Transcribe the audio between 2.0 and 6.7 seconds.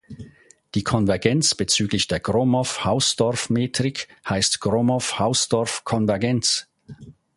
der Gromov-Hausdorff-Metrik heißt Gromov-Hausdorff-Konvergenz.